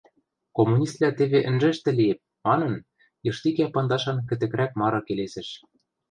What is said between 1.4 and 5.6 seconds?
ӹнжӹштӹ лиэп,– манын, йыштикӓ пандашан кӹтӹкрӓк мары келесӹш.